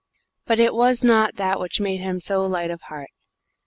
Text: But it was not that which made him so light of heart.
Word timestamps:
But 0.47 0.59
it 0.59 0.73
was 0.73 1.03
not 1.03 1.35
that 1.35 1.59
which 1.59 1.79
made 1.79 1.99
him 2.01 2.19
so 2.19 2.43
light 2.47 2.71
of 2.71 2.81
heart. 2.89 3.11